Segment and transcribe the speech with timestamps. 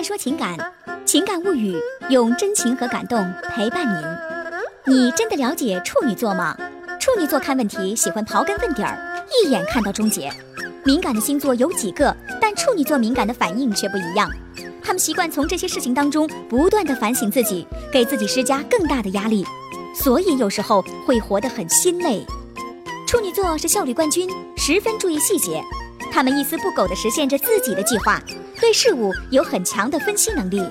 [0.00, 0.56] 慢说情感，
[1.04, 1.76] 情感物语，
[2.08, 3.22] 用真情和感动
[3.54, 4.94] 陪伴您。
[4.94, 6.56] 你真的了解处女座吗？
[6.98, 8.98] 处女座看问题喜欢刨根问底儿，
[9.44, 10.32] 一眼看到终结。
[10.86, 14.26] 敏感的星座有几个，但处女座敏感的反应却不一样。
[14.82, 19.44] 他们习惯从这些事情当中不断的反省自己，给自己施加更大的压力，
[19.94, 22.24] 所以有时候会活得很心累。
[23.06, 25.62] 处女座是效率冠军，十分注意细节，
[26.10, 28.20] 他们一丝不苟地实现着自己的计划。
[28.60, 30.62] 对事物有很强的分析能力，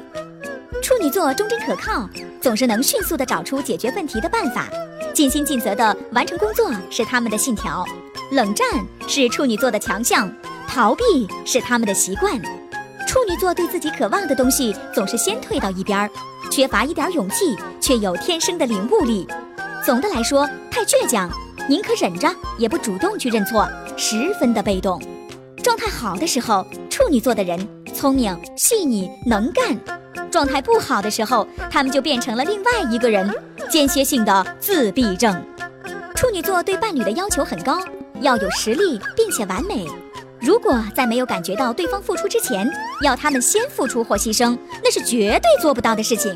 [0.84, 2.07] 处女座忠贞可靠，
[2.39, 4.67] 总是能迅速地找出解决问题的办法，
[5.13, 7.84] 尽心尽责地完成工作是他们的信条。
[8.31, 8.67] 冷战
[9.07, 10.31] 是处女座的强项，
[10.67, 12.40] 逃避是他们的习惯。
[13.07, 16.09] 处女座对自己渴望的东西总是先退到一边儿，
[16.51, 19.27] 缺乏一点勇气，却有天生的领悟力。
[19.84, 21.27] 总的来说，太倔强，
[21.67, 22.29] 宁可忍着
[22.59, 23.67] 也不主动去认错，
[23.98, 25.01] 十分的被动。
[25.70, 27.59] 状态好的时候，处女座的人。
[27.93, 29.77] 聪明、细腻、能干，
[30.31, 33.31] 状态不好的时候，他们就变成了另外一个人，
[33.70, 35.31] 间歇性的自闭症。
[36.15, 37.79] 处女座对伴侣的要求很高，
[38.20, 39.85] 要有实力并且完美。
[40.39, 42.67] 如果在没有感觉到对方付出之前，
[43.04, 46.35] 要他们先付出或牺牲，那是绝对做不到的事情。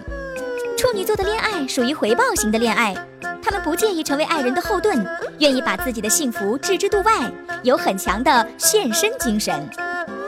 [0.77, 2.95] 处女座的恋爱属于回报型的恋爱，
[3.63, 5.05] 不介意成为爱人的后盾，
[5.39, 7.31] 愿意把自己的幸福置之度外，
[7.63, 9.67] 有很强的献身精神。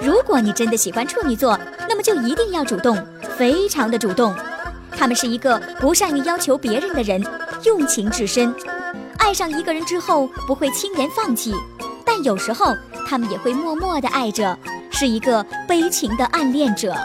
[0.01, 2.97] 如果你真的喜欢处女座，那么就一定要主动，
[3.37, 4.33] 非常的主动。
[4.97, 7.21] 他们是一个不善于要求别人的人，
[7.65, 8.55] 用情至深。
[9.17, 11.53] 爱上一个人之后不会轻言放弃，
[12.05, 12.73] 但有时候
[13.05, 14.57] 他们也会默默的爱着，
[14.91, 16.95] 是一个悲情的暗恋者。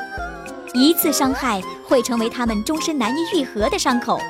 [0.72, 4.20] 一次伤害会成为他们终身难以愈合的伤口。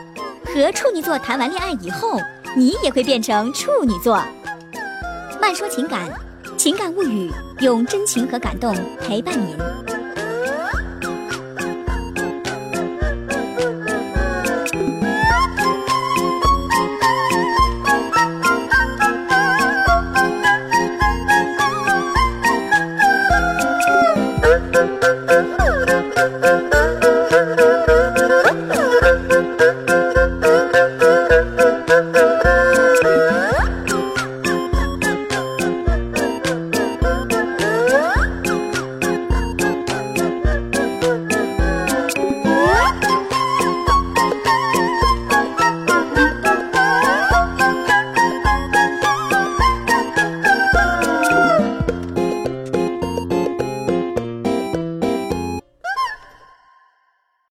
[0.53, 2.21] 和处女座谈完恋爱以后
[2.57, 4.21] 你也会变成处女座。
[5.41, 6.11] 慢说情感
[6.57, 9.57] 情感物语用真情和感动陪伴您。